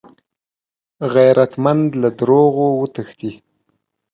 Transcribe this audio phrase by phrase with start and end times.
[1.13, 3.31] غیرتمند له دروغو وتښتي